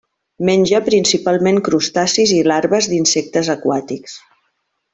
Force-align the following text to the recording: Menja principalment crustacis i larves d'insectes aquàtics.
Menja 0.47 0.79
principalment 0.87 1.59
crustacis 1.67 2.33
i 2.39 2.39
larves 2.53 2.89
d'insectes 2.95 3.53
aquàtics. 3.57 4.21